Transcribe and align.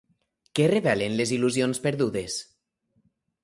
Què 0.59 0.65
revelen 0.71 1.19
les 1.19 1.35
il·lusions 1.39 1.83
perdudes? 1.87 2.41